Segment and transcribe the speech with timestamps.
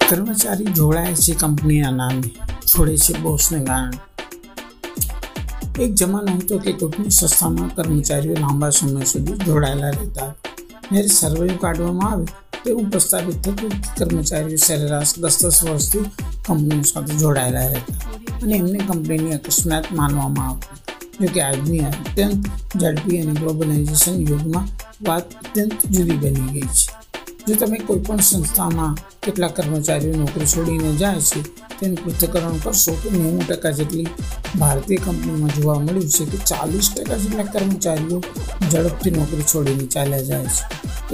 [0.00, 2.28] કર્મચારી જોડાય છે કંપનીના નામે
[2.64, 3.98] છોડે છે બોસને કારણે
[5.78, 10.30] એક જમાનો હતો કે કોઈપણ સંસ્થામાં કર્મચારીઓ લાંબા સમય સુધી જોડાયેલા રહેતા
[10.84, 16.06] જ્યારે સર્વે કાઢવામાં આવે તો એવું પ્રસ્તાવિત થતું કે કર્મચારીઓ સરેરાશ દસ દસ વર્ષથી
[16.44, 18.00] કંપનીઓ સાથે જોડાયેલા રહેતા
[18.42, 20.78] અને એમને કંપનીની અકસ્માત માનવામાં આવતી
[21.20, 24.66] જોકે આજની અત્યંત ઝડપી અને ગ્લોબલાઇઝેશન યુગમાં
[25.02, 27.01] વાત અત્યંત જુદી બની ગઈ છે
[27.47, 31.41] જો તમે કોઈ પણ સંસ્થામાં કેટલા કર્મચારીઓ નોકરી છોડીને જાય છે,
[31.79, 34.07] તેનું પૃથ્થકરણ કરશો તો નેવું ટકા જેટલી
[34.59, 38.21] ભારતીય કંપનીમાં જોવા મળ્યું છે કે ચાલીસ ટકા જેટલા કર્મચારીઓ
[38.71, 40.63] ઝડપથી નોકરી છોડીને ચાલ્યા જાય છે.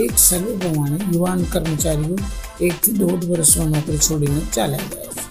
[0.03, 2.17] એક સર્વે પ્રમાણે યુવાન કર્મચારીઓ
[2.61, 5.23] એકથી દોઢ વર્ષમાં નોકરી છોડીને ચાલ્યા જાય છે.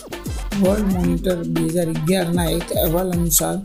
[0.60, 3.56] વર્લ્ડ મોનિટર બે હજાર અગિયારના એક અહેવાલ અનુસાર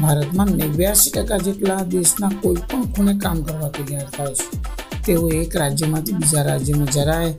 [0.00, 4.69] ભારતમાં નેવ્યાસી ટકા જેટલા દેશના કોઈ પણ ખૂણે કામ કરવા તૈયાર થાય છે.
[5.06, 7.34] તેઓ એક રાજ્યમાંથી બીજા રાજ્યમાં જરાય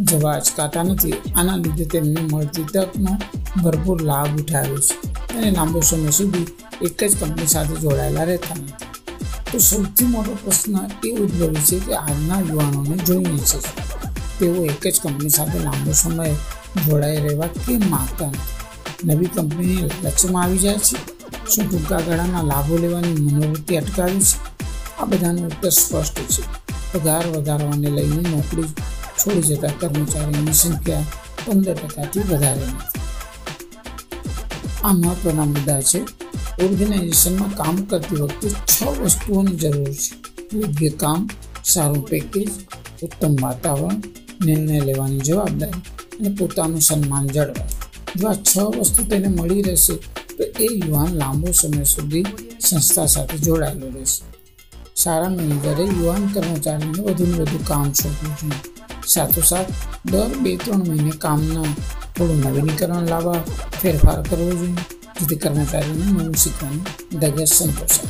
[0.00, 1.12] જવા અચકાતા નથી.
[1.12, 3.18] આના લીધે તેમને મળતી તકનો
[3.62, 4.94] ભરપૂર લાભ ઉઠાવ્યો છે
[5.34, 6.46] અને લાંબો સમય સુધી
[6.82, 8.72] એક જ કંપની સાથે જોડાયેલા રહેતા નથી.
[9.52, 13.58] તો સૌથી મોટો પ્રશ્ન એ ઉદ્ભવે છે કે આજના યુવાનોને જોઈને છે.
[14.38, 16.30] તેઓ એક જ કંપની સાથે લાંબો સમય
[16.88, 18.56] જોડાઈ રહેવા કેમ માગતા નથી?
[19.04, 21.16] નવી કંપનીની લક્ષ્યમાં આવી જાય છે?
[21.50, 24.56] શું ટૂંકા ગાળાના લાભો લેવાની મનોવૃત્તિ અટકાવી છે?
[24.98, 26.65] આ બધાનું ઉત્તર સ્પષ્ટ છે.
[26.96, 28.68] પગાર વધારવાને લઈને નોકરી
[29.20, 31.06] છોડી જતા કર્મચારીઓની સંખ્યા
[31.46, 32.66] પંદર ટકાથી વધારે
[34.84, 36.00] આ મહત્વના મુદ્દા છે.
[36.64, 40.12] ઓર્ગેનાઇઝેશનમાં કામ કરતી વખતે છ વસ્તુઓની જરૂર છે.
[40.52, 41.20] યોગ્ય કામ,
[41.64, 42.50] સારું પેકેજ,
[43.02, 43.98] ઉત્તમ વાતાવરણ,
[44.44, 45.82] નિર્ણય લેવાની જવાબદારી
[46.18, 47.74] અને પોતાનું સન્માન જળવાય
[48.16, 49.94] જો આ છ વસ્તુ તેને મળી રહેશે,
[50.36, 52.26] તો એ યુવાન લાંબો સમય સુધી
[52.60, 54.35] સંસ્થા સાથે જોડાયેલો રહેશે.
[54.96, 58.60] સારા મેનેજરે યુવાન કર્મચારીને વધુને વધુ કામ સોંપવું જોઈએ
[59.06, 59.72] સાથોસાથ,
[60.04, 61.64] દર બે ત્રણ મહિને કામના
[62.16, 63.40] થોડું નવીનીકરણ લાવવા
[63.82, 64.74] ફેરફાર કરવો જોઈએ,
[65.20, 66.84] જેથી કર્મચારીઓને નવું શીખવાની
[67.18, 68.08] ધગસ સંતોષાય.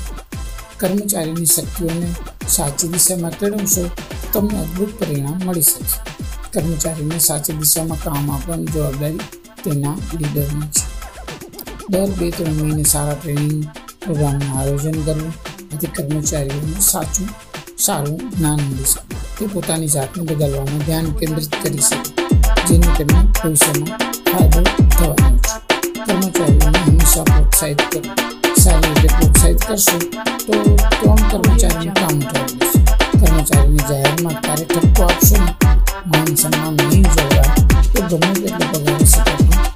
[0.78, 2.08] કર્મચારીની શક્તિઓને
[2.48, 3.91] સાચી દિશામાં કેળવશો
[4.32, 5.98] તમને અદ્ભુત પરિણામ મળી શકશે.
[6.53, 9.18] કર્મચારીને સાચી દિશામાં કામ આપવાની જવાબદારી
[9.64, 10.84] તેના લીડરની છે.
[11.91, 13.66] દર બે ત્રણ મહિને સારા ટ્રેનિંગ
[14.04, 15.32] પ્રોગ્રામનું આયોજન કરવું
[15.75, 17.29] આથી કર્મચારીઓને સાચું
[17.77, 22.09] સારું જ્ઞાન મળી શકે તે પોતાની જાતને બદલવામાં ધ્યાન કેન્દ્રિત કરી શકે
[22.66, 23.89] જેને તેમને ભવિષ્યમાં
[24.25, 24.61] ફાયદો
[24.91, 28.01] થવાનો છે કર્મચારીઓને હંમેશા પ્રોત્સાહિત કરો
[28.55, 29.97] સારી રીતે પ્રોત્સાહિત કરશો
[30.39, 30.53] તો
[30.91, 32.79] ત્રણ કર્મચારીનું કામ ઉઠાવી લેશે
[33.16, 35.51] કર્મચારીને જાહેરમાં ક્યારે ઠપકો આપશો ને
[36.07, 37.55] માન સન્માન નહીં જળવાય
[37.94, 39.74] તો ગમે તેટલો પગાર શકે પણ કંપની છોડી